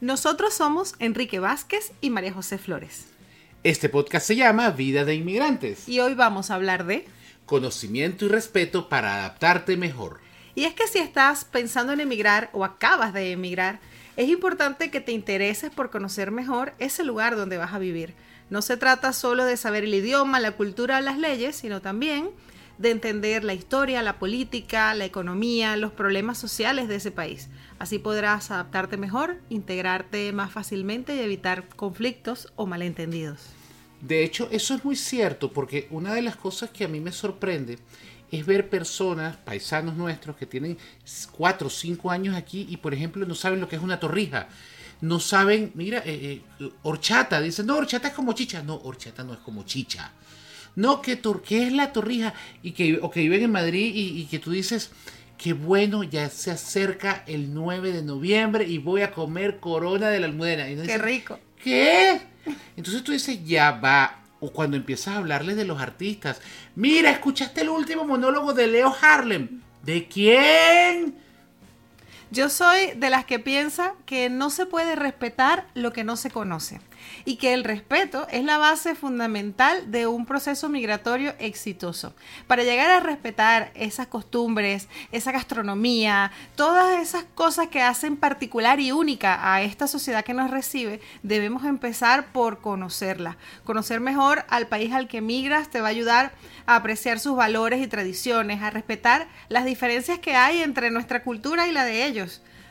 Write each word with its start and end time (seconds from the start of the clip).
Nosotros 0.00 0.54
somos 0.54 0.94
Enrique 1.00 1.40
Vázquez 1.40 1.90
y 2.00 2.10
María 2.10 2.32
José 2.32 2.58
Flores. 2.58 3.06
Este 3.64 3.88
podcast 3.88 4.28
se 4.28 4.36
llama 4.36 4.70
Vida 4.70 5.04
de 5.04 5.16
Inmigrantes. 5.16 5.88
Y 5.88 5.98
hoy 5.98 6.14
vamos 6.14 6.52
a 6.52 6.54
hablar 6.54 6.86
de 6.86 7.04
conocimiento 7.46 8.26
y 8.26 8.28
respeto 8.28 8.88
para 8.88 9.16
adaptarte 9.16 9.76
mejor. 9.76 10.20
Y 10.54 10.66
es 10.66 10.74
que 10.74 10.86
si 10.86 11.00
estás 11.00 11.44
pensando 11.44 11.92
en 11.92 11.98
emigrar 11.98 12.48
o 12.52 12.64
acabas 12.64 13.12
de 13.12 13.32
emigrar, 13.32 13.80
es 14.16 14.28
importante 14.28 14.92
que 14.92 15.00
te 15.00 15.10
intereses 15.10 15.72
por 15.72 15.90
conocer 15.90 16.30
mejor 16.30 16.74
ese 16.78 17.02
lugar 17.02 17.34
donde 17.34 17.56
vas 17.56 17.74
a 17.74 17.80
vivir. 17.80 18.14
No 18.50 18.62
se 18.62 18.76
trata 18.76 19.12
solo 19.12 19.46
de 19.46 19.56
saber 19.56 19.82
el 19.82 19.94
idioma, 19.94 20.38
la 20.38 20.52
cultura 20.52 20.98
o 20.98 21.00
las 21.00 21.18
leyes, 21.18 21.56
sino 21.56 21.82
también 21.82 22.30
de 22.78 22.90
entender 22.90 23.44
la 23.44 23.54
historia, 23.54 24.02
la 24.02 24.18
política, 24.18 24.94
la 24.94 25.04
economía, 25.04 25.76
los 25.76 25.92
problemas 25.92 26.38
sociales 26.38 26.88
de 26.88 26.96
ese 26.96 27.10
país. 27.10 27.48
Así 27.78 27.98
podrás 27.98 28.50
adaptarte 28.50 28.96
mejor, 28.96 29.36
integrarte 29.50 30.32
más 30.32 30.52
fácilmente 30.52 31.16
y 31.16 31.20
evitar 31.20 31.68
conflictos 31.68 32.52
o 32.56 32.66
malentendidos. 32.66 33.40
De 34.00 34.22
hecho, 34.22 34.48
eso 34.52 34.74
es 34.74 34.84
muy 34.84 34.94
cierto 34.94 35.52
porque 35.52 35.88
una 35.90 36.14
de 36.14 36.22
las 36.22 36.36
cosas 36.36 36.70
que 36.70 36.84
a 36.84 36.88
mí 36.88 37.00
me 37.00 37.10
sorprende 37.10 37.78
es 38.30 38.46
ver 38.46 38.68
personas, 38.68 39.36
paisanos 39.36 39.96
nuestros, 39.96 40.36
que 40.36 40.46
tienen 40.46 40.78
4 41.32 41.66
o 41.66 41.70
5 41.70 42.10
años 42.10 42.36
aquí 42.36 42.66
y, 42.68 42.76
por 42.76 42.94
ejemplo, 42.94 43.26
no 43.26 43.34
saben 43.34 43.60
lo 43.60 43.68
que 43.68 43.76
es 43.76 43.82
una 43.82 43.98
torrija. 43.98 44.48
No 45.00 45.20
saben, 45.20 45.72
mira, 45.74 46.02
eh, 46.04 46.42
eh, 46.60 46.70
horchata. 46.82 47.40
Dicen, 47.40 47.66
no, 47.66 47.76
horchata 47.76 48.08
es 48.08 48.14
como 48.14 48.32
chicha. 48.32 48.62
No, 48.62 48.74
horchata 48.76 49.24
no 49.24 49.32
es 49.32 49.38
como 49.38 49.64
chicha. 49.64 50.12
No, 50.76 51.02
que, 51.02 51.20
¿qué 51.44 51.66
es 51.66 51.72
la 51.72 51.92
torrija? 51.92 52.34
Y 52.62 52.72
que, 52.72 52.98
o 53.02 53.10
que 53.10 53.20
viven 53.20 53.42
en 53.42 53.52
Madrid 53.52 53.92
y, 53.94 54.24
que 54.26 54.38
tú 54.38 54.50
dices, 54.50 54.90
qué 55.36 55.52
bueno, 55.52 56.02
ya 56.02 56.28
se 56.30 56.50
acerca 56.50 57.24
el 57.26 57.54
9 57.54 57.92
de 57.92 58.02
noviembre 58.02 58.64
y 58.64 58.78
voy 58.78 59.02
a 59.02 59.12
comer 59.12 59.58
corona 59.60 60.08
de 60.08 60.20
la 60.20 60.26
almudena. 60.26 60.70
Y 60.70 60.76
qué 60.76 60.98
rico. 60.98 61.38
¿Qué? 61.62 62.20
Entonces 62.76 63.02
tú 63.02 63.12
dices, 63.12 63.44
ya 63.44 63.72
va. 63.72 64.24
O 64.40 64.52
cuando 64.52 64.76
empiezas 64.76 65.14
a 65.14 65.18
hablarles 65.18 65.56
de 65.56 65.64
los 65.64 65.80
artistas. 65.80 66.40
Mira, 66.76 67.10
escuchaste 67.10 67.62
el 67.62 67.70
último 67.70 68.04
monólogo 68.04 68.54
de 68.54 68.68
Leo 68.68 68.94
Harlem. 69.00 69.62
¿De 69.82 70.06
quién? 70.06 71.16
Yo 72.30 72.50
soy 72.50 72.92
de 72.94 73.08
las 73.08 73.24
que 73.24 73.38
piensa 73.38 73.94
que 74.04 74.28
no 74.28 74.50
se 74.50 74.66
puede 74.66 74.96
respetar 74.96 75.66
lo 75.72 75.94
que 75.94 76.04
no 76.04 76.14
se 76.14 76.30
conoce 76.30 76.78
y 77.24 77.36
que 77.36 77.54
el 77.54 77.64
respeto 77.64 78.26
es 78.30 78.44
la 78.44 78.58
base 78.58 78.94
fundamental 78.94 79.90
de 79.90 80.06
un 80.06 80.26
proceso 80.26 80.68
migratorio 80.68 81.34
exitoso. 81.38 82.14
Para 82.46 82.64
llegar 82.64 82.90
a 82.90 83.00
respetar 83.00 83.70
esas 83.74 84.08
costumbres, 84.08 84.88
esa 85.10 85.32
gastronomía, 85.32 86.30
todas 86.54 87.00
esas 87.00 87.24
cosas 87.34 87.68
que 87.68 87.80
hacen 87.80 88.18
particular 88.18 88.78
y 88.78 88.92
única 88.92 89.54
a 89.54 89.62
esta 89.62 89.86
sociedad 89.86 90.22
que 90.22 90.34
nos 90.34 90.50
recibe, 90.50 91.00
debemos 91.22 91.64
empezar 91.64 92.26
por 92.32 92.60
conocerla. 92.60 93.38
Conocer 93.64 94.00
mejor 94.00 94.44
al 94.50 94.66
país 94.66 94.92
al 94.92 95.08
que 95.08 95.22
migras 95.22 95.70
te 95.70 95.80
va 95.80 95.86
a 95.86 95.90
ayudar 95.90 96.32
a 96.66 96.76
apreciar 96.76 97.20
sus 97.20 97.36
valores 97.36 97.80
y 97.80 97.86
tradiciones, 97.86 98.60
a 98.60 98.68
respetar 98.68 99.28
las 99.48 99.64
diferencias 99.64 100.18
que 100.18 100.34
hay 100.34 100.62
entre 100.62 100.90
nuestra 100.90 101.22
cultura 101.22 101.66
y 101.66 101.72
la 101.72 101.86
de 101.86 102.04
ellos 102.04 102.17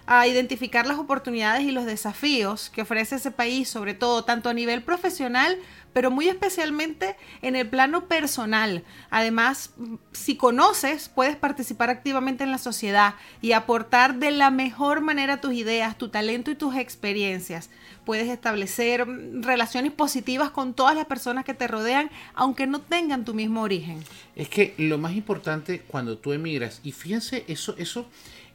a 0.06 0.26
identificar 0.26 0.88
las 0.88 0.98
oportunidades 0.98 1.64
y 1.64 1.72
los 1.72 1.86
desafíos 1.86 2.70
que 2.70 2.82
ofrece 2.82 3.18
ese 3.18 3.30
país, 3.30 3.70
sobre 3.70 3.94
todo 3.94 4.24
tanto 4.24 4.50
a 4.50 4.54
nivel 4.54 4.82
profesional, 4.82 5.58
pero 5.98 6.12
muy 6.12 6.30
especialmente 6.30 7.16
en 7.42 7.56
el 7.56 7.68
plano 7.68 8.06
personal. 8.06 8.84
Además, 9.10 9.72
si 10.12 10.36
conoces, 10.38 11.10
puedes 11.10 11.36
participar 11.36 11.90
activamente 11.90 12.44
en 12.44 12.52
la 12.52 12.60
sociedad 12.60 13.16
y 13.42 13.54
aportar 13.54 14.20
de 14.20 14.30
la 14.30 14.52
mejor 14.52 15.02
manera 15.02 15.42
tus 15.42 15.54
ideas, 15.54 15.98
tu 15.98 16.10
talento 16.10 16.52
y 16.52 16.56
tus 16.56 16.76
experiencias. 16.76 17.72
Puedes 18.06 18.30
establecer 18.30 19.08
relaciones 19.42 19.92
positivas 19.92 20.52
con 20.52 20.76
todas 20.76 20.96
las 20.96 21.08
personas 21.08 21.46
que 21.46 21.56
te 21.56 21.68
rodean, 21.68 22.12
aunque 22.36 22.68
no 22.68 22.80
tengan 22.80 23.26
tu 23.26 23.34
mismo 23.34 23.64
origen. 23.64 24.04
Es 24.36 24.50
que 24.50 24.76
lo 24.78 25.00
más 25.00 25.14
importante 25.14 25.82
cuando 25.88 26.20
tú 26.20 26.32
emigras, 26.32 26.80
y 26.84 26.92
fíjense, 26.92 27.44
eso, 27.48 27.74
eso 27.80 28.06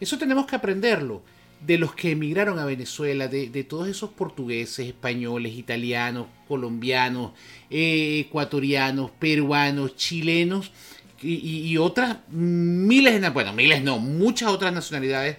eso 0.02 0.18
tenemos 0.18 0.46
que 0.46 0.56
aprenderlo 0.56 1.22
de 1.66 1.78
los 1.78 1.94
que 1.94 2.10
emigraron 2.10 2.58
a 2.58 2.64
Venezuela, 2.64 3.28
de, 3.28 3.64
todos 3.64 3.88
esos 3.88 4.10
portugueses, 4.10 4.86
españoles, 4.86 5.54
italianos, 5.54 6.26
colombianos, 6.48 7.32
eh, 7.70 8.24
ecuatorianos, 8.26 9.10
peruanos, 9.12 9.96
chilenos 9.96 10.72
y, 11.22 11.76
otras 11.76 12.18
miles, 12.30 13.20
de, 13.20 13.30
bueno, 13.30 13.52
miles 13.52 13.82
no, 13.82 14.00
muchas 14.00 14.50
otras 14.50 14.72
nacionalidades 14.72 15.36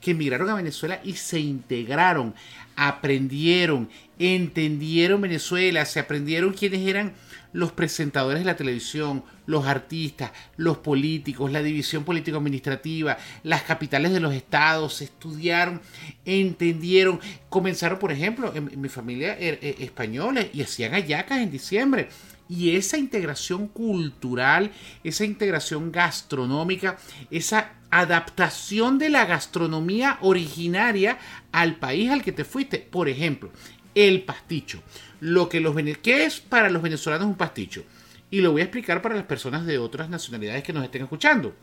que 0.00 0.12
emigraron 0.12 0.48
a 0.50 0.54
Venezuela 0.54 1.00
y 1.02 1.14
se 1.14 1.40
integraron, 1.40 2.34
aprendieron, 2.76 3.88
entendieron 4.18 5.20
Venezuela, 5.20 5.84
se 5.84 6.00
aprendieron 6.00 6.52
quiénes 6.52 6.86
eran 6.86 7.14
los 7.54 7.70
presentadores 7.70 8.40
de 8.40 8.46
la 8.46 8.56
televisión, 8.56 9.22
los 9.46 9.64
artistas, 9.66 10.32
los 10.56 10.78
políticos, 10.78 11.52
la 11.52 11.62
división 11.62 12.04
político-administrativa, 12.04 13.16
las 13.44 13.62
capitales 13.62 14.12
de 14.12 14.18
los 14.18 14.34
estados, 14.34 15.00
estudiaron, 15.00 15.80
entendieron, 16.24 17.20
comenzaron, 17.48 18.00
por 18.00 18.10
ejemplo, 18.10 18.52
en, 18.54 18.80
mi 18.80 18.88
familia 18.88 19.38
er, 19.38 19.60
eh, 19.62 19.76
españoles 19.78 20.48
y 20.52 20.62
hacían 20.62 20.94
ayacas 20.94 21.38
en 21.38 21.52
diciembre. 21.52 22.08
Y 22.48 22.74
esa 22.76 22.98
integración 22.98 23.68
cultural, 23.68 24.72
esa 25.04 25.24
integración 25.24 25.92
gastronómica, 25.92 26.98
esa 27.30 27.72
adaptación 28.00 28.98
de 28.98 29.08
la 29.08 29.24
gastronomía 29.24 30.18
originaria 30.20 31.16
al 31.52 31.76
país 31.76 32.10
al 32.10 32.22
que 32.22 32.32
te 32.32 32.44
fuiste. 32.44 32.78
Por 32.78 33.08
ejemplo, 33.08 33.50
el 33.94 34.24
pasticho. 34.24 34.82
Lo 35.20 35.48
que 35.48 35.60
los 35.60 35.76
¿Qué 36.02 36.24
es 36.24 36.40
para 36.40 36.70
los 36.70 36.82
venezolanos 36.82 37.28
un 37.28 37.36
pasticho? 37.36 37.84
Y 38.30 38.40
lo 38.40 38.50
voy 38.50 38.62
a 38.62 38.64
explicar 38.64 39.00
para 39.00 39.14
las 39.14 39.26
personas 39.26 39.64
de 39.64 39.78
otras 39.78 40.08
nacionalidades 40.08 40.64
que 40.64 40.72
nos 40.72 40.82
estén 40.82 41.02
escuchando. 41.02 41.54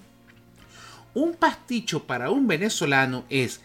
Un 1.14 1.34
pasticho 1.34 2.08
para 2.08 2.30
un 2.30 2.48
venezolano 2.48 3.26
es 3.30 3.60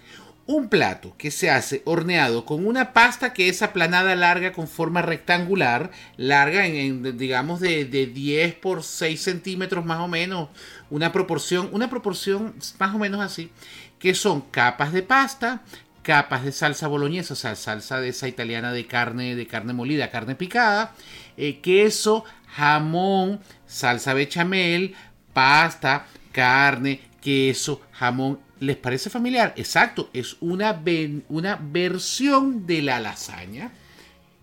un 0.46 0.68
plato 0.68 1.14
que 1.18 1.30
se 1.30 1.50
hace 1.50 1.82
horneado 1.84 2.44
con 2.44 2.66
una 2.66 2.92
pasta 2.92 3.32
que 3.32 3.48
es 3.48 3.62
aplanada 3.62 4.14
larga 4.14 4.52
con 4.52 4.68
forma 4.68 5.02
rectangular, 5.02 5.90
larga 6.16 6.66
en, 6.66 7.18
digamos 7.18 7.60
de, 7.60 7.84
de, 7.84 8.06
10 8.06 8.54
por 8.54 8.84
6 8.84 9.20
centímetros 9.20 9.84
más 9.84 9.98
o 9.98 10.08
menos, 10.08 10.48
una 10.88 11.10
proporción, 11.10 11.68
una 11.72 11.90
proporción 11.90 12.54
más 12.78 12.94
o 12.94 12.98
menos 12.98 13.20
así, 13.20 13.50
que 13.98 14.14
son 14.14 14.40
capas 14.40 14.92
de 14.92 15.02
pasta, 15.02 15.62
capas 16.02 16.44
de 16.44 16.52
salsa 16.52 16.86
boloñesa, 16.86 17.34
o 17.34 17.36
sea, 17.36 17.56
salsa 17.56 18.00
de 18.00 18.10
esa 18.10 18.28
italiana 18.28 18.72
de 18.72 18.86
carne, 18.86 19.34
de 19.34 19.48
carne 19.48 19.72
molida, 19.72 20.10
carne 20.10 20.36
picada, 20.36 20.94
eh, 21.36 21.60
queso, 21.60 22.24
jamón, 22.54 23.40
salsa 23.66 24.14
bechamel, 24.14 24.94
pasta, 25.32 26.06
carne, 26.30 27.00
queso, 27.20 27.82
jamón. 27.90 28.45
¿Les 28.60 28.76
parece 28.76 29.10
familiar? 29.10 29.52
Exacto, 29.56 30.10
es 30.12 30.36
una, 30.40 30.82
una 31.28 31.56
versión 31.56 32.66
de 32.66 32.82
la 32.82 33.00
lasaña. 33.00 33.72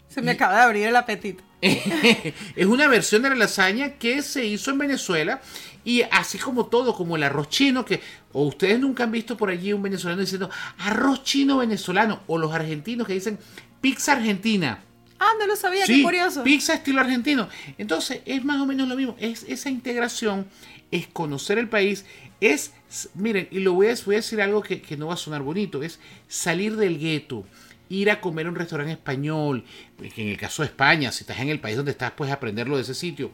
Se 0.07 0.21
me 0.21 0.31
acaba 0.31 0.57
de 0.57 0.63
abrir 0.63 0.87
el 0.87 0.95
apetito. 0.95 1.43
es 1.61 2.65
una 2.65 2.87
versión 2.87 3.21
de 3.21 3.29
la 3.29 3.35
lasaña 3.35 3.93
que 3.93 4.21
se 4.21 4.45
hizo 4.45 4.69
en 4.71 4.77
Venezuela 4.77 5.41
y 5.85 6.03
así 6.11 6.37
como 6.37 6.67
todo, 6.67 6.93
como 6.93 7.15
el 7.15 7.23
arroz 7.23 7.49
chino, 7.49 7.85
que 7.85 8.01
o 8.31 8.43
ustedes 8.43 8.79
nunca 8.79 9.03
han 9.03 9.11
visto 9.11 9.37
por 9.37 9.49
allí 9.49 9.73
un 9.73 9.81
venezolano 9.81 10.21
diciendo 10.21 10.49
arroz 10.79 11.23
chino 11.23 11.57
venezolano, 11.57 12.21
o 12.27 12.37
los 12.37 12.53
argentinos 12.53 13.07
que 13.07 13.13
dicen 13.13 13.39
pizza 13.81 14.13
argentina. 14.13 14.79
Ah, 15.19 15.31
no 15.39 15.47
lo 15.47 15.55
sabía, 15.55 15.85
qué 15.85 16.03
curioso. 16.03 16.43
Pizza 16.43 16.73
estilo 16.73 16.99
argentino. 16.99 17.47
Entonces, 17.77 18.21
es 18.25 18.43
más 18.43 18.59
o 18.59 18.65
menos 18.65 18.87
lo 18.87 18.95
mismo. 18.95 19.15
Es 19.19 19.45
esa 19.47 19.69
integración, 19.69 20.47
es 20.93 21.07
conocer 21.07 21.57
el 21.57 21.67
país, 21.67 22.05
es, 22.39 22.71
miren, 23.15 23.47
y 23.49 23.59
lo 23.59 23.73
voy 23.73 23.87
a, 23.87 23.95
decir 23.95 24.41
algo 24.41 24.61
que, 24.61 24.79
que 24.79 24.95
no 24.95 25.07
va 25.07 25.15
a 25.15 25.17
sonar 25.17 25.41
bonito, 25.41 25.81
es 25.81 25.99
salir 26.27 26.75
del 26.75 26.99
gueto 26.99 27.45
ir 27.89 28.11
a 28.11 28.21
comer 28.21 28.45
a 28.45 28.49
un 28.49 28.55
restaurante 28.55 28.93
español, 28.93 29.65
en 29.99 30.27
el 30.27 30.37
caso 30.37 30.61
de 30.61 30.67
España, 30.67 31.11
si 31.11 31.23
estás 31.23 31.39
en 31.39 31.49
el 31.49 31.59
país 31.59 31.75
donde 31.75 31.91
estás, 31.91 32.11
puedes 32.11 32.33
aprenderlo 32.33 32.75
de 32.75 32.83
ese 32.83 32.95
sitio. 32.95 33.31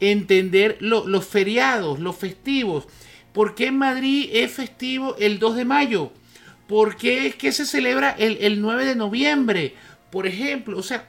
Entender 0.00 0.78
los 0.80 1.26
feriados, 1.26 2.00
los 2.00 2.16
festivos. 2.16 2.86
¿Por 3.32 3.54
qué 3.54 3.66
en 3.66 3.78
Madrid 3.78 4.30
es 4.32 4.50
festivo 4.50 5.16
el 5.18 5.38
2 5.38 5.56
de 5.56 5.64
mayo? 5.64 6.12
¿Por 6.66 6.96
qué 6.96 7.26
es 7.26 7.36
que 7.36 7.52
se 7.52 7.66
celebra 7.66 8.10
el, 8.10 8.38
el 8.40 8.60
9 8.60 8.84
de 8.84 8.96
noviembre? 8.96 9.74
Por 10.10 10.26
ejemplo, 10.26 10.78
o 10.78 10.82
sea, 10.82 11.08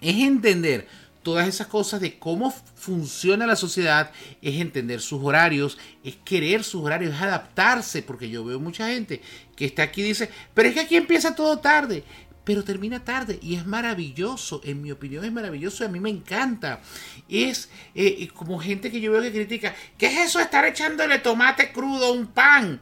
es 0.00 0.16
entender 0.16 0.88
todas 1.22 1.46
esas 1.46 1.66
cosas 1.66 2.00
de 2.00 2.18
cómo 2.18 2.50
funciona 2.50 3.46
la 3.46 3.56
sociedad, 3.56 4.10
es 4.40 4.60
entender 4.60 5.00
sus 5.00 5.22
horarios, 5.22 5.78
es 6.02 6.16
querer 6.24 6.64
sus 6.64 6.82
horarios, 6.82 7.14
es 7.14 7.20
adaptarse, 7.20 8.02
porque 8.02 8.30
yo 8.30 8.44
veo 8.44 8.58
mucha 8.58 8.88
gente 8.88 9.20
que 9.56 9.66
está 9.66 9.82
aquí 9.82 10.00
y 10.00 10.04
dice, 10.04 10.30
pero 10.54 10.68
es 10.68 10.74
que 10.74 10.80
aquí 10.80 10.96
empieza 10.96 11.34
todo 11.34 11.58
tarde, 11.58 12.04
pero 12.44 12.64
termina 12.64 13.04
tarde 13.04 13.38
y 13.42 13.54
es 13.54 13.66
maravilloso, 13.66 14.60
en 14.64 14.82
mi 14.82 14.90
opinión 14.90 15.24
es 15.24 15.32
maravilloso 15.32 15.84
y 15.84 15.86
a 15.86 15.90
mí 15.90 16.00
me 16.00 16.10
encanta. 16.10 16.80
Es 17.28 17.70
eh, 17.94 18.28
como 18.34 18.58
gente 18.58 18.90
que 18.90 19.00
yo 19.00 19.12
veo 19.12 19.22
que 19.22 19.32
critica, 19.32 19.74
¿qué 19.98 20.06
es 20.06 20.18
eso 20.30 20.38
de 20.38 20.44
estar 20.44 20.64
echándole 20.64 21.18
tomate 21.18 21.70
crudo 21.70 22.06
a 22.06 22.12
un 22.12 22.26
pan? 22.26 22.80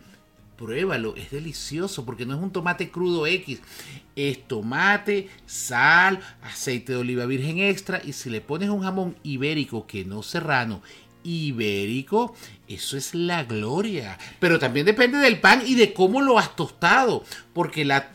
Pruébalo, 0.56 1.14
es 1.16 1.30
delicioso 1.30 2.04
porque 2.04 2.26
no 2.26 2.34
es 2.34 2.42
un 2.42 2.50
tomate 2.50 2.90
crudo 2.90 3.26
X, 3.26 3.60
es 4.18 4.46
tomate, 4.48 5.28
sal, 5.46 6.20
aceite 6.42 6.92
de 6.92 6.98
oliva 6.98 7.24
virgen 7.26 7.58
extra 7.58 8.00
y 8.04 8.12
si 8.12 8.30
le 8.30 8.40
pones 8.40 8.68
un 8.68 8.82
jamón 8.82 9.16
ibérico 9.22 9.86
que 9.86 10.04
no 10.04 10.24
serrano, 10.24 10.82
ibérico, 11.22 12.34
eso 12.68 12.96
es 12.96 13.14
la 13.14 13.44
gloria. 13.44 14.18
Pero 14.40 14.58
también 14.58 14.86
depende 14.86 15.18
del 15.18 15.40
pan 15.40 15.62
y 15.64 15.74
de 15.74 15.92
cómo 15.92 16.20
lo 16.22 16.38
has 16.38 16.56
tostado. 16.56 17.24
Porque 17.52 17.84
la, 17.84 18.12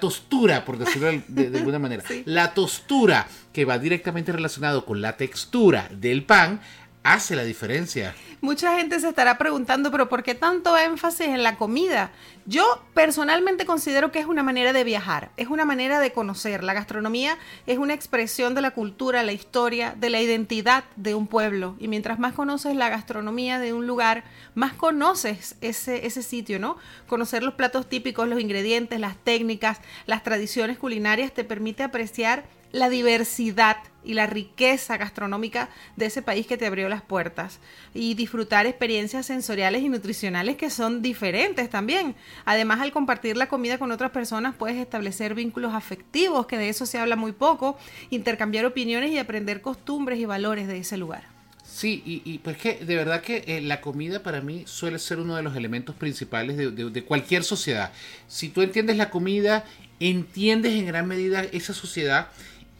tostura, 0.00 0.64
por 0.64 0.78
decirlo 0.78 1.22
de, 1.28 1.58
alguna 1.58 1.78
manera, 1.78 2.02
la 2.24 2.54
tostura 2.54 3.26
que 3.52 3.64
va 3.64 3.78
directamente 3.78 4.32
relacionado 4.32 4.84
con 4.84 5.00
la 5.00 5.16
textura 5.16 5.88
del 5.90 6.24
pan, 6.24 6.60
hace 7.02 7.34
la 7.36 7.44
diferencia. 7.44 8.14
Mucha 8.42 8.76
gente 8.76 8.98
se 9.00 9.08
estará 9.08 9.36
preguntando, 9.36 9.90
pero 9.90 10.08
¿por 10.08 10.22
qué 10.22 10.34
tanto 10.34 10.76
énfasis 10.76 11.28
en 11.28 11.42
la 11.42 11.56
comida? 11.56 12.10
Yo 12.46 12.82
personalmente 12.94 13.66
considero 13.66 14.10
que 14.10 14.18
es 14.18 14.26
una 14.26 14.42
manera 14.42 14.72
de 14.72 14.82
viajar, 14.82 15.30
es 15.36 15.48
una 15.48 15.64
manera 15.64 16.00
de 16.00 16.12
conocer. 16.12 16.64
La 16.64 16.72
gastronomía 16.72 17.38
es 17.66 17.78
una 17.78 17.94
expresión 17.94 18.54
de 18.54 18.62
la 18.62 18.70
cultura, 18.70 19.22
la 19.22 19.32
historia, 19.32 19.94
de 19.98 20.10
la 20.10 20.20
identidad 20.20 20.84
de 20.96 21.14
un 21.14 21.26
pueblo. 21.26 21.76
Y 21.78 21.88
mientras 21.88 22.18
más 22.18 22.32
conoces 22.32 22.74
la 22.74 22.88
gastronomía 22.88 23.58
de 23.58 23.74
un 23.74 23.86
lugar, 23.86 24.24
más 24.54 24.72
conoces 24.72 25.56
ese, 25.60 26.06
ese 26.06 26.22
sitio, 26.22 26.58
¿no? 26.58 26.76
Conocer 27.08 27.42
los 27.42 27.54
platos 27.54 27.88
típicos, 27.88 28.26
los 28.26 28.40
ingredientes, 28.40 29.00
las 29.00 29.16
técnicas, 29.16 29.80
las 30.06 30.22
tradiciones 30.22 30.78
culinarias 30.78 31.32
te 31.32 31.44
permite 31.44 31.82
apreciar 31.82 32.44
la 32.72 32.88
diversidad 32.88 33.76
y 34.02 34.14
la 34.14 34.26
riqueza 34.26 34.96
gastronómica 34.96 35.68
de 35.96 36.06
ese 36.06 36.22
país 36.22 36.46
que 36.46 36.56
te 36.56 36.66
abrió 36.66 36.88
las 36.88 37.02
puertas 37.02 37.58
y 37.94 38.14
disfrutar 38.14 38.66
experiencias 38.66 39.26
sensoriales 39.26 39.82
y 39.82 39.88
nutricionales 39.88 40.56
que 40.56 40.70
son 40.70 41.02
diferentes 41.02 41.68
también. 41.68 42.14
Además, 42.44 42.80
al 42.80 42.92
compartir 42.92 43.36
la 43.36 43.48
comida 43.48 43.78
con 43.78 43.92
otras 43.92 44.10
personas 44.10 44.54
puedes 44.54 44.76
establecer 44.76 45.34
vínculos 45.34 45.74
afectivos, 45.74 46.46
que 46.46 46.58
de 46.58 46.68
eso 46.68 46.86
se 46.86 46.98
habla 46.98 47.16
muy 47.16 47.32
poco, 47.32 47.78
intercambiar 48.10 48.64
opiniones 48.64 49.10
y 49.10 49.18
aprender 49.18 49.60
costumbres 49.60 50.18
y 50.18 50.24
valores 50.24 50.66
de 50.66 50.78
ese 50.78 50.96
lugar. 50.96 51.24
Sí, 51.62 52.02
y, 52.04 52.38
pues 52.38 52.56
que 52.56 52.84
de 52.84 52.96
verdad 52.96 53.22
que 53.22 53.44
eh, 53.46 53.60
la 53.62 53.80
comida 53.80 54.22
para 54.22 54.40
mí 54.40 54.64
suele 54.66 54.98
ser 54.98 55.18
uno 55.18 55.36
de 55.36 55.42
los 55.42 55.56
elementos 55.56 55.94
principales 55.94 56.56
de 56.56 57.04
cualquier 57.04 57.44
sociedad. 57.44 57.92
Si 58.26 58.48
tú 58.48 58.60
entiendes 58.60 58.96
la 58.96 59.08
comida, 59.08 59.64
entiendes 60.00 60.72
en 60.72 60.86
gran 60.86 61.06
medida 61.06 61.44
esa 61.52 61.72
sociedad 61.72 62.28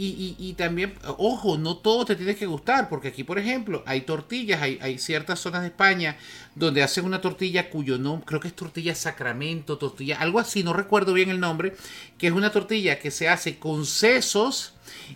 y, 0.02 0.55
también, 0.55 0.94
ojo, 1.19 1.58
no 1.58 1.76
todo 1.76 2.06
te 2.06 2.17
tiene 2.17 2.35
que 2.35 2.47
gustar, 2.47 2.88
porque 2.88 3.08
aquí, 3.08 3.23
por 3.23 3.38
ejemplo, 3.38 3.82
hay 3.87 4.00
tortillas, 4.02 4.62
hay, 4.62 4.79
hay 4.81 4.99
ciertas 4.99 5.41
zonas 5.41 5.61
de 5.61 5.69
España 5.69 6.17
donde 6.55 6.82
hacen 6.82 7.05
una 7.05 7.20
tortilla 7.20 7.69
cuyo 7.69 7.99
nombre, 7.99 8.25
creo 8.26 8.41
que 8.41 8.49
es 8.49 8.56
tortilla 8.56 8.94
sacramento, 8.94 9.76
tortilla, 9.76 10.19
algo 10.19 10.38
así, 10.38 10.62
no 10.62 10.73
recuerdo 10.73 11.12
bien 11.12 11.29
el 11.29 11.38
nombre, 11.38 11.75
que 12.17 12.29
es 12.29 12.32
una 12.32 12.50
tortilla 12.50 12.99
que 12.99 13.11
se 13.11 13.29
hace 13.29 13.58
con 13.58 13.85
sesos 13.85 14.73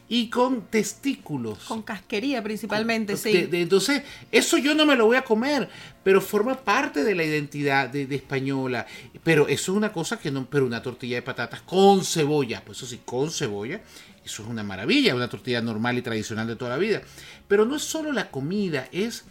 y 0.08 0.28
con 0.28 0.66
testículos. 0.66 1.58
Con 1.64 1.82
casquería 1.82 2.42
principalmente, 2.42 3.16
sí. 3.16 3.48
entonces, 3.52 4.02
eso 4.30 4.58
yo 4.58 4.74
no 4.74 4.84
me 4.84 4.96
lo 4.96 5.06
voy 5.06 5.16
a 5.16 5.22
comer, 5.22 5.68
pero 6.02 6.20
forma 6.20 6.56
parte 6.56 7.04
de 7.04 7.14
la 7.14 7.24
identidad 7.24 7.88
de, 7.88 8.06
de, 8.06 8.16
española. 8.16 8.86
Pero 9.22 9.48
eso 9.48 9.72
es 9.72 9.76
una 9.76 9.92
cosa 9.92 10.18
que 10.18 10.30
no, 10.30 10.46
pero 10.46 10.66
una 10.66 10.82
tortilla 10.82 11.16
de 11.16 11.22
patatas 11.22 11.62
con 11.62 12.04
cebolla, 12.04 12.62
pues 12.64 12.78
eso 12.78 12.86
sí, 12.86 13.00
con 13.04 13.30
cebolla, 13.30 13.80
eso 14.24 14.42
es 14.42 14.48
una 14.48 14.62
maravilla, 14.62 15.14
una 15.14 15.28
tortilla 15.28 15.60
normal 15.60 15.98
y 15.98 16.02
tradicional 16.02 16.46
de 16.46 16.56
toda 16.56 16.70
la 16.70 16.78
vida. 16.78 17.02
Pero 17.46 17.64
no 17.64 17.76
es 17.76 17.82
solo 17.82 18.10
la 18.10 18.30
comida, 18.30 18.88
es, 18.90 19.24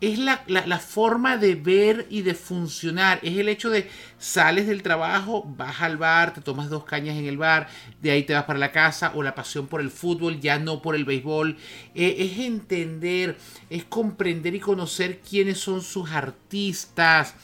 es 0.00 0.18
la, 0.18 0.38
forma 0.80 1.36
de 1.36 1.54
ver 1.54 2.06
y 2.10 2.22
de 2.22 2.34
funcionar. 2.34 3.20
Es 3.22 3.38
el 3.38 3.48
hecho 3.48 3.70
de 3.70 3.88
sales 4.18 4.66
del 4.66 4.82
trabajo, 4.82 5.44
vas 5.56 5.80
al 5.80 5.96
bar, 5.96 6.34
te 6.34 6.40
tomas 6.40 6.68
dos 6.68 6.84
cañas 6.84 7.16
en 7.16 7.26
el 7.26 7.38
bar, 7.38 7.68
de 8.00 8.10
ahí 8.10 8.24
te 8.24 8.34
vas 8.34 8.44
para 8.44 8.58
la 8.58 8.72
casa, 8.72 9.12
o 9.14 9.22
la 9.22 9.36
pasión 9.36 9.68
por 9.68 9.80
el 9.80 9.90
fútbol, 9.90 10.40
ya 10.40 10.58
no 10.58 10.82
por 10.82 10.96
el 10.96 11.04
béisbol. 11.04 11.56
Eh, 11.94 12.16
es 12.18 12.38
entender, 12.40 13.38
es 13.70 13.84
comprender 13.84 14.56
y 14.56 14.60
conocer 14.60 15.20
quiénes 15.20 15.58
son 15.58 15.82
sus 15.82 16.10
artistas, 16.10 17.36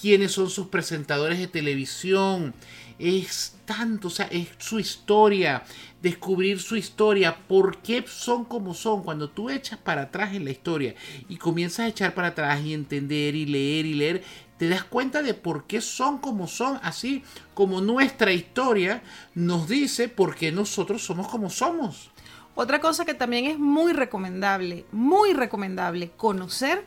quiénes 0.00 0.32
son 0.32 0.48
sus 0.48 0.68
presentadores 0.68 1.38
de 1.38 1.48
televisión 1.48 2.54
es 2.98 3.56
tanto, 3.64 4.08
o 4.08 4.10
sea, 4.10 4.26
es 4.26 4.48
su 4.58 4.78
historia, 4.78 5.64
descubrir 6.00 6.60
su 6.60 6.76
historia, 6.76 7.36
por 7.48 7.78
qué 7.78 8.04
son 8.06 8.44
como 8.44 8.74
son. 8.74 9.02
Cuando 9.02 9.30
tú 9.30 9.50
echas 9.50 9.78
para 9.78 10.02
atrás 10.02 10.34
en 10.34 10.44
la 10.44 10.50
historia 10.50 10.94
y 11.28 11.36
comienzas 11.36 11.80
a 11.80 11.88
echar 11.88 12.14
para 12.14 12.28
atrás 12.28 12.60
y 12.64 12.74
entender 12.74 13.34
y 13.34 13.46
leer 13.46 13.86
y 13.86 13.94
leer, 13.94 14.22
te 14.56 14.68
das 14.68 14.84
cuenta 14.84 15.22
de 15.22 15.34
por 15.34 15.66
qué 15.66 15.80
son 15.80 16.18
como 16.18 16.46
son, 16.46 16.78
así 16.82 17.22
como 17.54 17.80
nuestra 17.80 18.32
historia 18.32 19.02
nos 19.34 19.68
dice 19.68 20.08
por 20.08 20.34
qué 20.34 20.50
nosotros 20.52 21.04
somos 21.04 21.28
como 21.28 21.50
somos. 21.50 22.10
Otra 22.54 22.80
cosa 22.80 23.04
que 23.04 23.12
también 23.12 23.44
es 23.44 23.58
muy 23.58 23.92
recomendable, 23.92 24.86
muy 24.90 25.34
recomendable, 25.34 26.12
conocer 26.16 26.86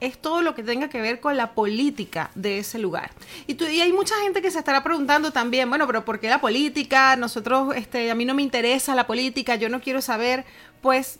es 0.00 0.18
todo 0.18 0.42
lo 0.42 0.54
que 0.54 0.62
tenga 0.62 0.88
que 0.88 1.00
ver 1.00 1.20
con 1.20 1.36
la 1.36 1.54
política 1.54 2.30
de 2.34 2.58
ese 2.58 2.78
lugar. 2.78 3.10
Y, 3.46 3.56
hay 3.80 3.92
mucha 3.92 4.14
gente 4.22 4.42
que 4.42 4.50
se 4.50 4.58
estará 4.58 4.82
preguntando 4.82 5.30
también, 5.30 5.68
bueno, 5.68 5.86
pero 5.86 6.04
¿por 6.04 6.20
qué 6.20 6.28
la 6.28 6.40
política? 6.40 7.16
Nosotros, 7.16 7.74
este, 7.76 8.10
a 8.10 8.14
mí 8.14 8.24
no 8.24 8.34
me 8.34 8.42
interesa 8.42 8.94
la 8.94 9.06
política, 9.06 9.56
yo 9.56 9.68
no 9.68 9.80
quiero 9.80 10.02
saber. 10.02 10.44
Pues 10.82 11.18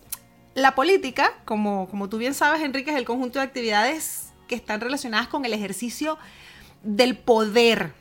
la 0.55 0.75
política, 0.75 1.33
como, 1.45 1.89
como 1.89 2.09
tú 2.09 2.19
bien 2.19 2.35
sabes, 2.35 2.63
Enrique, 2.63 2.91
es 2.91 2.97
el 2.97 3.05
conjunto 3.05 3.39
de 3.39 3.47
actividades 3.47 4.33
que 4.47 4.55
están 4.55 4.81
relacionadas 4.81 5.29
con 5.29 5.45
el 5.45 5.53
ejercicio 5.53 6.19
del 6.83 7.17
poder. 7.17 7.93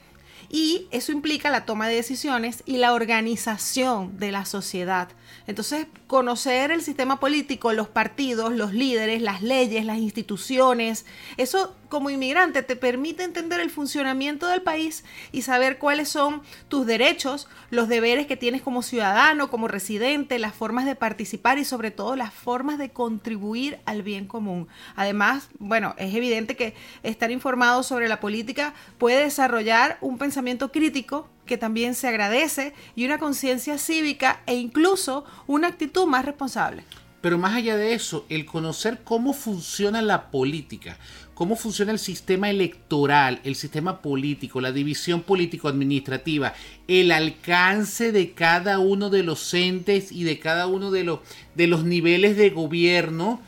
Y 0.56 0.88
eso 0.92 1.12
implica 1.12 1.50
la 1.50 1.66
toma 1.66 1.90
de 1.90 1.96
decisiones 1.96 2.63
y 2.66 2.78
la 2.78 2.94
organización 2.94 4.18
de 4.18 4.31
la 4.31 4.46
sociedad. 4.46 5.10
Entonces, 5.48 5.88
conocer 6.07 6.72
el 6.72 6.81
sistema 6.81 7.19
político, 7.19 7.74
los 7.74 7.90
partidos, 7.90 8.54
los 8.54 8.74
líderes, 8.74 9.22
las 9.22 9.42
leyes, 9.42 9.84
las 9.84 9.98
instituciones, 9.98 11.06
eso 11.36 11.75
como 11.90 12.10
inmigrante 12.10 12.63
te 12.63 12.75
permite 12.75 13.24
entender 13.24 13.60
el 13.60 13.69
funcionamiento 13.69 14.48
del 14.48 14.62
país 14.62 15.04
y 15.31 15.44
saber 15.44 15.78
cuáles 15.78 16.10
son 16.10 16.42
tus 16.68 16.86
derechos, 16.86 17.48
los 17.69 17.88
deberes 17.88 18.25
que 18.25 18.38
tienes 18.38 18.62
como 18.62 18.81
ciudadano, 18.81 19.50
como 19.50 19.68
residente, 19.68 20.40
las 20.40 20.54
formas 20.54 20.86
de 20.86 20.96
participar 20.96 21.58
y 21.58 21.66
sobre 21.66 21.92
todo 21.92 22.16
las 22.16 22.34
formas 22.34 22.78
de 22.78 22.90
contribuir 22.90 23.80
al 23.86 24.04
bien 24.04 24.25
común. 24.25 24.68
Además, 24.96 25.50
bueno, 25.60 25.96
es 25.98 26.13
evidente 26.16 26.56
que 26.56 26.75
estar 27.04 27.30
informado 27.30 27.84
sobre 27.84 28.08
la 28.08 28.19
política 28.19 28.74
puede 28.98 29.24
desarrollar 29.24 29.98
un 30.01 30.18
pensamiento 30.18 30.45
crítico 30.72 31.30
que 31.46 31.58
también 31.58 31.96
se 31.96 32.08
agradece 32.08 32.74
y 32.96 33.06
una 33.06 33.18
conciencia 33.18 33.78
cívica 33.78 34.42
e 34.46 34.56
incluso 34.56 35.26
una 35.48 35.68
actitud 35.68 36.06
más 36.06 36.25
responsable. 36.25 36.84
Pero 37.22 37.40
más 37.40 37.56
allá 37.56 37.75
de 37.75 37.94
eso, 37.96 38.25
el 38.30 38.46
conocer 38.46 39.02
cómo 39.04 39.34
funciona 39.34 40.04
la 40.04 40.30
política, 40.30 41.00
cómo 41.34 41.56
funciona 41.56 41.92
el 41.92 41.98
sistema 41.98 42.52
electoral, 42.52 43.42
el 43.44 43.56
sistema 43.56 44.02
político, 44.04 44.62
la 44.62 44.72
división 44.72 45.24
político-administrativa, 45.24 46.54
el 46.88 47.12
alcance 47.12 48.12
de 48.12 48.34
cada 48.34 48.78
uno 48.78 49.10
de 49.10 49.24
los 49.24 49.54
entes 49.56 50.12
y 50.12 50.24
de 50.24 50.38
cada 50.38 50.68
uno 50.68 50.92
de 50.92 51.04
los, 51.04 51.84
niveles 51.84 52.38
de 52.38 52.52
gobierno, 52.52 53.42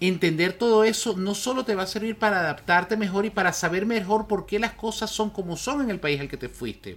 entender 0.00 0.54
todo 0.54 0.84
eso 0.84 1.16
no 1.16 1.34
solo 1.34 1.64
te 1.64 1.74
va 1.74 1.82
a 1.82 1.86
servir 1.86 2.16
para 2.16 2.40
adaptarte 2.40 2.96
mejor 2.96 3.26
y 3.26 3.30
para 3.30 3.52
saber 3.52 3.84
mejor 3.84 4.26
por 4.26 4.46
qué 4.46 4.58
las 4.58 4.72
cosas 4.72 5.10
son 5.10 5.30
como 5.30 5.56
son 5.56 5.82
en 5.82 5.90
el 5.90 6.00
país 6.00 6.20
al 6.20 6.28
que 6.28 6.38
te 6.38 6.48
fuiste, 6.48 6.96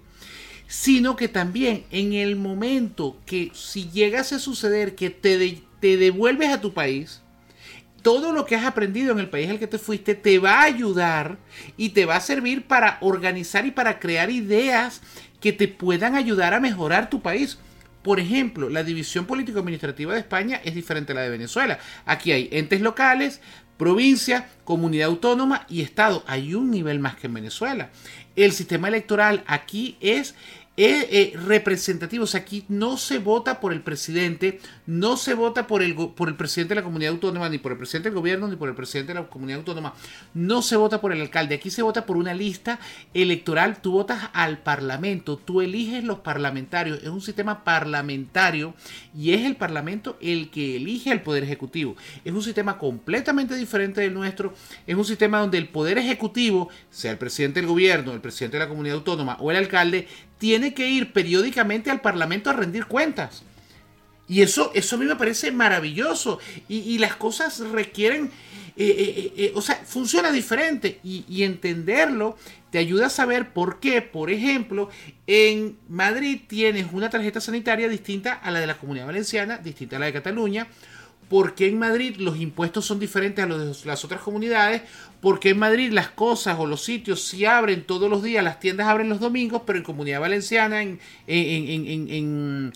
sino 0.67 1.15
que 1.15 1.27
también 1.27 1.83
en 1.91 2.13
el 2.13 2.38
momento 2.38 3.17
que 3.25 3.51
si 3.53 3.89
llegase 3.89 4.36
a 4.36 4.39
suceder 4.39 4.95
que 4.95 5.10
te, 5.10 5.62
te 5.81 5.98
devuelves 5.98 6.50
a 6.50 6.62
tu 6.62 6.74
país, 6.74 7.22
todo 8.01 8.31
lo 8.31 8.45
que 8.45 8.55
has 8.55 8.65
aprendido 8.65 9.12
en 9.12 9.19
el 9.19 9.29
país 9.29 9.50
al 9.50 9.60
que 9.60 9.67
te 9.67 9.79
fuiste 9.79 10.15
te 10.15 10.39
va 10.39 10.62
a 10.62 10.63
ayudar 10.63 11.38
y 11.77 11.89
te 11.89 12.05
va 12.05 12.17
a 12.17 12.22
servir 12.22 12.67
para 12.67 12.98
organizar 13.01 13.65
y 13.65 13.72
para 13.72 14.00
crear 14.00 14.29
ideas 14.29 15.01
que 15.39 15.53
te 15.53 15.67
puedan 15.67 16.15
ayudar 16.15 16.53
a 16.53 16.60
mejorar 16.60 17.10
tu 17.10 17.22
país. 17.22 17.57
Por 18.03 18.19
ejemplo, 18.19 18.69
la 18.69 18.83
división 18.83 19.25
político-administrativa 19.25 20.13
de 20.13 20.19
España 20.19 20.62
es 20.63 20.75
diferente 20.75 21.13
a 21.13 21.15
la 21.15 21.22
de 21.22 21.29
Venezuela. 21.29 21.79
Aquí 22.05 22.31
hay 22.33 22.50
entes 22.51 22.81
locales, 22.81 23.39
provincia, 23.77 24.50
comunidad 24.65 25.07
autónoma 25.07 25.65
y 25.69 25.81
Estado. 25.81 26.24
Hay 26.27 26.53
un 26.53 26.69
nivel 26.69 27.00
más 27.00 27.15
que 27.15 27.27
en 27.27 27.33
Venezuela. 27.33 27.89
El 28.36 28.51
sistema 28.51 28.88
electoral 28.88 29.43
aquí 29.48 29.98
es 30.01 30.36
eh, 30.75 31.33
representativo. 31.45 32.23
O 32.23 32.27
sea, 32.27 32.41
aquí 32.41 32.65
no 32.67 32.97
se 32.97 33.19
vota 33.19 33.59
por 33.59 33.73
el 33.73 33.81
presidente, 33.81 34.59
no 34.87 35.17
se 35.17 35.35
vota 35.35 35.67
por 35.67 35.83
el, 35.83 35.95
por 35.95 36.29
el 36.29 36.35
presidente 36.35 36.73
de 36.73 36.81
la 36.81 36.83
comunidad 36.83 37.13
autónoma, 37.13 37.49
ni 37.49 37.59
por 37.59 37.71
el 37.71 37.77
presidente 37.77 38.09
del 38.09 38.17
gobierno, 38.17 38.47
ni 38.47 38.55
por 38.55 38.69
el 38.69 38.75
presidente 38.75 39.13
de 39.13 39.19
la 39.19 39.27
comunidad 39.27 39.59
autónoma. 39.59 39.93
No 40.33 40.61
se 40.61 40.75
vota 40.75 40.99
por 40.99 41.13
el 41.13 41.21
alcalde. 41.21 41.55
Aquí 41.55 41.69
se 41.69 41.83
vota 41.83 42.05
por 42.05 42.17
una 42.17 42.33
lista 42.33 42.79
electoral. 43.13 43.81
Tú 43.81 43.91
votas 43.91 44.29
al 44.33 44.59
parlamento, 44.59 45.37
tú 45.37 45.61
eliges 45.61 46.03
los 46.03 46.19
parlamentarios. 46.19 47.03
Es 47.03 47.09
un 47.09 47.21
sistema 47.21 47.63
parlamentario 47.63 48.73
y 49.15 49.33
es 49.33 49.45
el 49.45 49.55
parlamento 49.55 50.17
el 50.21 50.49
que 50.49 50.77
elige 50.77 51.11
al 51.11 51.21
poder 51.21 51.43
ejecutivo. 51.43 51.95
Es 52.25 52.33
un 52.33 52.41
sistema 52.41 52.77
completamente 52.77 53.55
diferente 53.55 54.01
del 54.01 54.13
nuestro. 54.13 54.53
Es 54.87 54.95
un 54.95 55.05
sistema 55.05 55.39
donde 55.39 55.57
el 55.59 55.69
poder 55.69 55.97
ejecutivo, 55.97 56.69
sea 56.89 57.11
el 57.11 57.17
presidente 57.17 57.59
del 57.59 57.69
gobierno, 57.69 58.13
el 58.13 58.21
presidente 58.21 58.57
de 58.57 58.63
la 58.63 58.69
comunidad 58.69 58.97
autónoma 58.97 59.37
o 59.39 59.51
el 59.51 59.57
alcalde, 59.57 60.07
tiene 60.43 60.73
que 60.73 60.89
ir 60.89 61.13
periódicamente 61.13 61.89
al 61.89 62.01
Parlamento 62.01 62.50
a 62.50 62.53
rendir 62.53 62.85
cuentas. 62.85 63.43
Y 64.27 64.41
eso, 64.41 64.73
eso 64.75 64.97
a 64.97 65.00
mí 65.00 65.05
me 65.05 65.15
parece 65.15 65.53
maravilloso. 65.53 66.38
Y, 66.67 66.97
las 66.97 67.15
cosas 67.15 67.59
requieren, 67.59 68.29
eh, 68.75 68.93
eh, 68.97 69.33
eh, 69.38 69.51
o 69.55 69.62
sea, 69.62 69.75
funciona 69.85 70.33
diferente. 70.33 71.00
Y, 71.01 71.23
y, 71.29 71.43
entenderlo 71.43 72.38
te 72.71 72.77
ayuda 72.77 73.05
a 73.05 73.09
saber 73.09 73.53
por 73.53 73.79
qué, 73.79 74.01
por 74.01 74.31
ejemplo, 74.31 74.89
en 75.27 75.77
Madrid 75.88 76.41
tienes 76.45 76.88
una 76.91 77.09
tarjeta 77.09 77.39
sanitaria 77.39 77.88
distinta 77.88 78.33
a 78.33 78.51
la 78.51 78.59
de 78.59 78.67
la 78.67 78.77
Comunidad 78.77 79.05
Valenciana, 79.05 79.59
distinta 79.59 79.95
a 79.95 80.00
la 80.00 80.07
de 80.07 80.13
Cataluña 80.13 80.67
por 81.33 81.55
qué 81.55 81.65
en 81.67 81.79
Madrid 81.79 82.17
los 82.17 82.37
impuestos 82.39 82.85
son 82.85 82.99
diferentes 82.99 83.43
a 83.43 83.47
los 83.47 83.81
de 83.81 83.87
las 83.87 84.05
otras 84.05 84.21
comunidades, 84.21 84.83
por 85.19 85.39
qué 85.39 85.49
en 85.49 85.57
Madrid 85.57 85.91
las 85.91 86.09
cosas 86.09 86.59
o 86.59 86.67
los 86.67 86.83
sitios 86.83 87.23
sí 87.23 87.43
abren 87.43 87.85
todos 87.85 88.07
los 88.07 88.21
días, 88.21 88.43
las 88.43 88.59
tiendas 88.59 88.85
abren 88.85 89.09
los 89.09 89.19
domingos, 89.19 89.63
pero 89.65 89.79
en 89.79 89.83
Comunidad 89.83 90.19
Valenciana, 90.19 90.83
en, 90.83 90.99
en, 91.25 92.71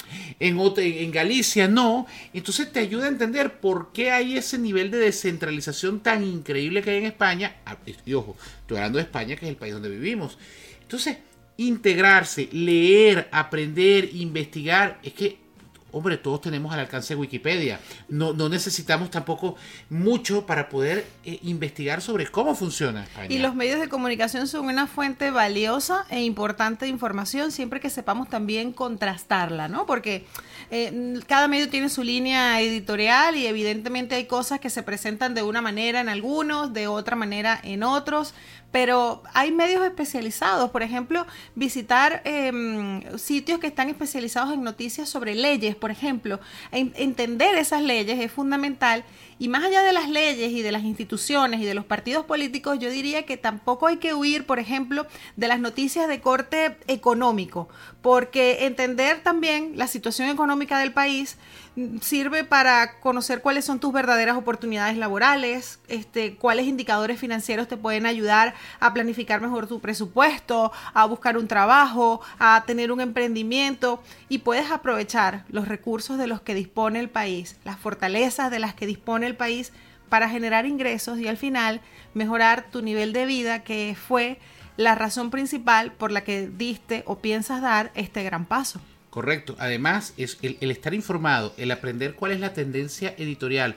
Galicia 1.11 1.67
no. 1.67 2.07
Entonces 2.33 2.73
te 2.73 2.79
ayuda 2.79 3.05
a 3.05 3.09
entender 3.09 3.59
por 3.59 3.91
qué 3.93 4.09
hay 4.09 4.37
ese 4.37 4.57
nivel 4.57 4.89
de 4.89 4.97
descentralización 4.97 5.99
tan 5.99 6.23
increíble 6.23 6.81
que 6.81 6.89
hay 6.89 6.97
en 6.97 7.05
España. 7.05 7.57
Ah, 7.63 7.77
y 8.07 8.13
ojo, 8.15 8.35
estoy 8.61 8.77
hablando 8.77 8.97
de 8.97 9.03
España, 9.03 9.35
que 9.35 9.45
es 9.45 9.51
el 9.51 9.57
país 9.57 9.75
donde 9.75 9.89
vivimos. 9.89 10.39
Entonces, 10.81 11.17
integrarse, 11.57 12.49
leer, 12.51 13.29
aprender, 13.31 14.09
investigar, 14.15 14.99
es 15.03 15.13
que 15.13 15.46
hombre, 15.91 16.17
todos 16.17 16.41
tenemos 16.41 16.74
al 16.74 16.79
alcance 16.79 17.15
Wikipedia. 17.15 17.79
No, 18.10 18.34
no 18.34 18.50
necesitamos 18.50 19.10
tampoco 19.10 19.56
mucho 19.89 20.46
para 20.46 20.70
poder 20.70 21.08
eh, 21.24 21.39
investigar 21.44 22.01
sobre 22.01 22.27
cómo 22.27 22.56
funciona. 22.56 23.08
Y 23.29 23.39
los 23.39 23.56
medios 23.56 23.79
de 23.79 23.89
comunicación 23.89 24.48
son 24.48 24.65
una 24.65 24.88
fuente 24.88 25.32
valiosa 25.32 26.06
e 26.10 26.22
importante 26.24 26.86
de 26.86 26.91
información 26.91 27.51
siempre 27.51 27.79
que 27.79 27.89
sepamos 27.89 28.29
también 28.29 28.74
contrastarla, 28.74 29.67
¿no? 29.67 29.86
Porque 29.86 30.25
eh, 30.72 31.20
cada 31.27 31.48
medio 31.48 31.70
tiene 31.70 31.89
su 31.89 32.03
línea 32.03 32.60
editorial 32.62 33.36
y 33.36 33.48
evidentemente 33.48 34.15
hay 34.15 34.25
cosas 34.25 34.60
que 34.60 34.70
se 34.70 34.84
presentan 34.84 35.34
de 35.34 35.44
una 35.44 35.62
manera 35.62 36.01
en 36.01 36.10
algunos, 36.10 36.74
de 36.74 36.88
otra 36.88 37.15
manera 37.15 37.60
en 37.63 37.84
otros 37.84 38.34
pero 38.72 39.24
hay 39.34 39.51
medios 39.51 39.84
especializados, 39.84 40.72
por 40.72 40.84
ejemplo, 40.84 41.25
visitar 41.56 42.22
em, 42.25 43.01
sitios 43.17 43.60
que 43.60 43.67
están 43.67 43.89
especializados 43.89 44.53
en 44.53 44.62
noticias 44.62 45.08
sobre 45.10 45.36
leyes, 45.36 45.75
por 45.77 45.91
ejemplo, 45.91 46.39
entender 46.72 47.55
esas 47.55 47.81
leyes 47.81 48.19
es 48.19 48.31
fundamental 48.31 49.03
y 49.39 49.50
más 49.50 49.63
allá 49.63 49.84
de 49.84 49.94
las 49.94 50.10
leyes 50.10 50.51
y 50.51 50.62
de 50.62 50.72
las 50.72 50.84
instituciones 50.84 51.62
y 51.62 51.65
de 51.65 51.75
los 51.75 51.86
partidos 51.86 52.25
políticos, 52.25 52.79
yo 52.79 52.89
diría 52.89 53.25
que 53.25 53.38
tampoco 53.38 53.88
hay 53.88 53.98
que 53.98 54.13
huir, 54.13 54.46
por 54.46 54.58
ejemplo, 54.58 55.06
de 55.36 55.48
las 55.48 55.60
noticias 55.60 56.08
de 56.08 56.22
corte 56.22 56.77
económico, 56.88 57.70
porque 58.01 58.65
entender 58.65 59.22
también 59.22 59.74
la 59.75 59.88
situación 59.88 60.29
económica 60.29 60.79
del 60.79 60.91
país 60.91 61.38
mm, 61.75 62.00
sirve 62.00 62.46
para 62.46 63.00
conocer 63.00 63.41
cuáles 63.41 63.65
son 63.65 63.79
tus 63.79 63.94
verdaderas 63.94 64.38
oportunidades 64.38 64.98
laborales, 64.98 65.79
este, 65.88 66.36
cuáles 66.36 66.65
indicadores 66.65 67.20
financieros 67.20 67.67
te 67.67 67.77
pueden 67.77 68.08
ayudar 68.08 68.56
a 68.79 68.94
planificar 68.94 69.39
mejor 69.39 69.67
tu 69.67 69.79
presupuesto, 69.79 70.72
a 70.96 71.06
buscar 71.06 71.38
un 71.38 71.48
trabajo, 71.48 72.22
a 72.39 72.63
tener 72.65 72.91
un 72.91 73.01
emprendimiento 73.01 74.01
y 74.29 74.39
puedes 74.39 74.72
aprovechar 74.72 75.46
los 75.50 75.67
recursos 75.67 76.17
de 76.17 76.25
los 76.25 76.41
que 76.41 76.56
dispone 76.56 77.00
el 77.00 77.10
país, 77.10 77.58
las 77.63 77.77
fortalezas 77.77 78.50
de 78.50 78.60
las 78.60 78.74
que 78.74 78.88
dispone 78.88 79.26
el 79.27 79.36
país 79.36 79.72
para 80.10 80.29
generar 80.29 80.65
ingresos 80.65 81.19
y 81.19 81.27
al 81.27 81.38
final 81.38 81.81
mejorar 82.13 82.65
tu 82.72 82.81
nivel 82.81 83.13
de 83.13 83.25
vida, 83.25 83.63
que 83.63 83.96
fue 83.96 84.39
la 84.77 84.96
razón 84.96 85.31
principal 85.31 85.91
por 85.91 86.12
la 86.12 86.24
que 86.24 86.48
diste 86.48 87.03
o 87.05 87.19
piensas 87.19 87.62
dar 87.62 87.91
este 87.96 88.24
gran 88.24 88.46
paso. 88.46 88.79
Correcto. 89.10 89.55
Además, 89.60 90.13
es 90.17 90.38
el, 90.41 90.57
estar 90.72 90.93
informado, 90.93 91.53
el 91.57 91.72
aprender 91.72 92.13
cuál 92.13 92.31
es 92.31 92.39
la 92.39 92.53
tendencia 92.53 93.15
editorial, 93.17 93.75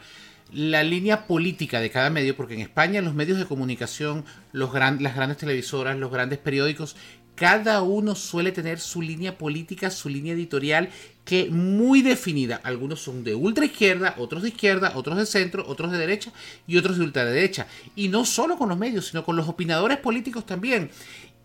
la 0.52 0.82
línea 0.82 1.26
política 1.26 1.80
de 1.80 1.90
cada 1.90 2.10
medio, 2.10 2.36
porque 2.36 2.54
en 2.54 2.60
España 2.60 3.00
los 3.00 3.14
medios 3.14 3.38
de 3.38 3.46
comunicación, 3.46 4.24
los 4.52 4.74
las 4.74 5.16
grandes 5.16 5.38
televisoras, 5.38 5.96
los 5.96 6.10
grandes 6.10 6.38
periódicos, 6.38 6.96
cada 7.36 7.80
uno 7.80 8.14
suele 8.16 8.52
tener 8.52 8.80
su 8.80 9.00
línea 9.00 9.38
política, 9.38 9.88
su 9.90 10.10
línea 10.10 10.34
editorial 10.34 10.90
que 11.30 11.48
muy 11.48 12.02
definida. 12.02 12.60
Algunos 12.64 13.02
son 13.02 13.22
de 13.22 13.36
ultra 13.36 13.64
izquierda, 13.64 14.16
otros 14.18 14.42
de 14.42 14.48
izquierda, 14.48 14.94
otros 14.96 15.16
de 15.16 15.26
centro, 15.26 15.64
otros 15.68 15.92
de 15.92 15.98
derecha 15.98 16.32
y 16.66 16.76
otros 16.76 16.98
de 16.98 17.04
ultraderecha. 17.04 17.68
Y 17.94 18.08
no 18.08 18.24
solo 18.24 18.58
con 18.58 18.68
los 18.68 18.76
medios, 18.76 19.06
sino 19.06 19.24
con 19.24 19.36
los 19.36 19.48
opinadores 19.48 19.98
políticos 19.98 20.44
también. 20.44 20.90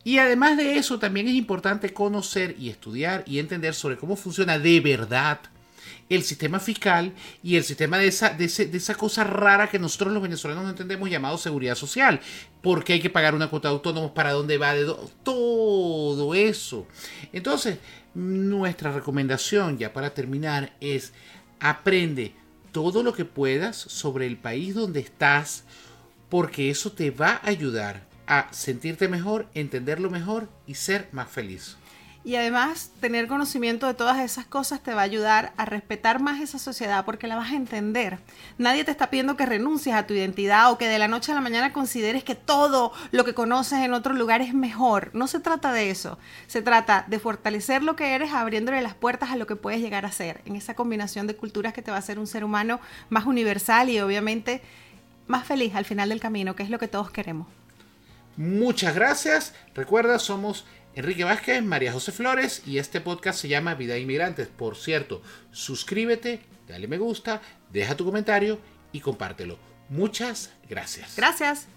Y 0.03 0.17
además 0.17 0.57
de 0.57 0.77
eso, 0.77 0.97
también 0.97 1.27
es 1.27 1.35
importante 1.35 1.93
conocer 1.93 2.55
y 2.57 2.69
estudiar 2.69 3.23
y 3.27 3.37
entender 3.37 3.75
sobre 3.75 3.95
cómo 3.95 4.15
funciona 4.15 4.57
de 4.57 4.79
verdad 4.79 5.39
el 6.09 6.23
sistema 6.23 6.59
fiscal 6.59 7.13
y 7.43 7.55
el 7.55 7.63
sistema 7.63 7.97
de 7.97 8.07
esa, 8.07 8.29
de, 8.29 8.45
esa 8.45 8.95
cosa 8.95 9.23
rara 9.23 9.69
que 9.69 9.79
nosotros 9.79 10.13
los 10.13 10.21
venezolanos 10.21 10.63
no 10.63 10.69
entendemos 10.69 11.09
llamado 11.09 11.37
seguridad 11.37 11.75
social. 11.75 12.19
porque 12.61 12.93
hay 12.93 12.99
que 12.99 13.09
pagar 13.09 13.35
una 13.35 13.49
cuota 13.49 13.67
de 13.67 13.75
autónomos? 13.75 14.11
¿Para 14.11 14.31
dónde 14.31 14.57
va? 14.57 14.73
De 14.73 14.91
todo 15.23 16.33
eso. 16.33 16.87
Entonces, 17.31 17.77
nuestra 18.15 18.91
recomendación 18.91 19.77
ya 19.77 19.93
para 19.93 20.13
terminar 20.13 20.75
es 20.79 21.13
aprende 21.59 22.33
todo 22.71 23.03
lo 23.03 23.13
que 23.13 23.25
puedas 23.25 23.75
sobre 23.75 24.25
el 24.25 24.37
país 24.37 24.73
donde 24.75 24.99
estás 24.99 25.63
porque 26.29 26.69
eso 26.69 26.91
te 26.91 27.11
va 27.11 27.39
a 27.43 27.49
ayudar 27.49 28.07
a 28.27 28.49
sentirte 28.51 29.07
mejor, 29.07 29.47
entenderlo 29.53 30.09
mejor 30.09 30.49
y 30.65 30.75
ser 30.75 31.07
más 31.11 31.29
feliz. 31.29 31.77
Y 32.25 32.37
además, 32.37 32.89
tener 33.01 33.27
conocimiento 33.27 33.85
de 33.85 33.93
todas 33.93 34.17
esas 34.17 34.47
cosas 34.47 34.81
te 34.81 34.95
va 34.95 35.01
a 35.01 35.03
ayudar 35.03 35.53
a 35.57 35.65
respetar 35.65 36.19
más 36.19 36.41
esa 36.41 36.57
sociedad 36.57 37.05
porque 37.05 37.27
la 37.27 37.35
vas 37.35 37.51
a 37.51 37.55
entender. 37.55 38.17
Nadie 38.57 38.83
te 38.83 38.89
está 38.89 39.11
pidiendo 39.11 39.37
que 39.37 39.45
renuncies 39.45 39.95
a 39.95 40.07
tu 40.07 40.15
identidad 40.15 40.71
o 40.71 40.79
que 40.79 40.87
de 40.87 40.97
la 40.97 41.07
noche 41.07 41.31
a 41.31 41.35
la 41.35 41.41
mañana 41.41 41.71
consideres 41.71 42.23
que 42.23 42.33
todo 42.33 42.91
lo 43.11 43.25
que 43.25 43.35
conoces 43.35 43.77
en 43.77 43.93
otro 43.93 44.15
lugar 44.15 44.41
es 44.41 44.55
mejor. 44.55 45.11
No 45.13 45.27
se 45.27 45.39
trata 45.39 45.71
de 45.71 45.91
eso. 45.91 46.17
Se 46.47 46.63
trata 46.63 47.05
de 47.07 47.19
fortalecer 47.19 47.83
lo 47.83 47.95
que 47.95 48.15
eres 48.15 48.33
abriéndole 48.33 48.81
las 48.81 48.95
puertas 48.95 49.29
a 49.29 49.35
lo 49.35 49.45
que 49.45 49.55
puedes 49.55 49.79
llegar 49.79 50.03
a 50.07 50.11
ser. 50.11 50.41
En 50.45 50.55
esa 50.55 50.73
combinación 50.73 51.27
de 51.27 51.35
culturas 51.35 51.73
que 51.73 51.83
te 51.83 51.91
va 51.91 51.97
a 51.97 51.99
hacer 51.99 52.17
un 52.17 52.25
ser 52.25 52.43
humano 52.43 52.79
más 53.09 53.27
universal 53.27 53.91
y 53.91 53.99
obviamente 53.99 54.63
más 55.27 55.45
feliz 55.45 55.75
al 55.75 55.85
final 55.85 56.09
del 56.09 56.19
camino, 56.19 56.55
que 56.55 56.63
es 56.63 56.71
lo 56.71 56.79
que 56.79 56.87
todos 56.87 57.11
queremos. 57.11 57.47
Muchas 58.35 58.95
gracias. 58.95 59.53
Recuerda, 59.75 60.17
somos 60.17 60.65
Enrique 60.95 61.25
Vázquez, 61.25 61.61
María 61.61 61.91
José 61.91 62.13
Flores 62.13 62.63
y 62.65 62.77
este 62.77 63.01
podcast 63.01 63.39
se 63.39 63.49
llama 63.49 63.75
Vida 63.75 63.95
de 63.95 63.99
Inmigrantes. 63.99 64.47
Por 64.47 64.77
cierto, 64.77 65.21
suscríbete, 65.51 66.39
dale 66.69 66.87
me 66.87 66.97
gusta, 66.97 67.41
deja 67.71 67.97
tu 67.97 68.05
comentario 68.05 68.59
y 68.93 69.01
compártelo. 69.01 69.59
Muchas 69.89 70.53
gracias. 70.69 71.17
Gracias. 71.17 71.67